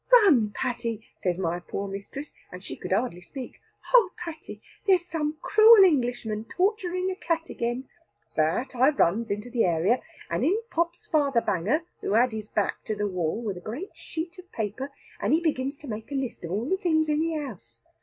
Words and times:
'Pain, 0.25 0.49
Patty,' 0.55 1.05
says 1.15 1.37
my 1.37 1.59
poor 1.59 1.87
mistress, 1.87 2.31
and 2.51 2.63
she 2.63 2.75
could 2.75 2.91
hardly 2.91 3.21
speak 3.21 3.61
'Oh, 3.93 4.09
Patty, 4.17 4.59
there's 4.87 5.05
some 5.05 5.37
cruel 5.43 5.83
Englishman 5.83 6.45
torturing 6.45 7.11
a 7.11 7.15
cat 7.15 7.51
again.' 7.51 7.87
So 8.25 8.41
out 8.43 8.75
I 8.75 8.89
runs 8.89 9.29
into 9.29 9.51
the 9.51 9.63
area, 9.63 10.01
and 10.27 10.43
in 10.43 10.59
pops 10.71 11.05
Father 11.05 11.39
Banger, 11.41 11.83
who 11.99 12.13
had 12.13 12.31
his 12.31 12.47
back 12.47 12.83
to 12.85 12.95
the 12.95 13.07
wall, 13.07 13.43
with 13.43 13.57
a 13.57 13.61
great 13.61 13.95
sheet 13.95 14.39
of 14.39 14.51
paper; 14.51 14.89
and 15.19 15.33
he 15.33 15.39
begins 15.39 15.77
to 15.77 15.87
make 15.87 16.11
a 16.11 16.15
list 16.15 16.43
of 16.43 16.49
all 16.51 16.65
the 16.67 16.77
things 16.77 17.07
in 17.07 17.19
the 17.19 17.35
house. 17.35 17.83